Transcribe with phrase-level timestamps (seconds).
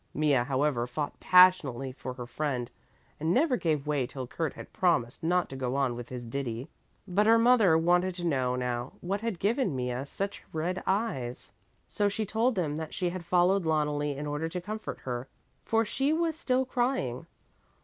[0.15, 2.71] Mea, however, fought passionately for her friend
[3.19, 6.71] and never gave way till Kurt had promised not to go on with his ditty.
[7.07, 11.51] But her mother wanted to know now what had given Mea such red eyes.
[11.87, 15.27] So she told them that she had followed Loneli in order to comfort her,
[15.63, 17.27] for she was still crying.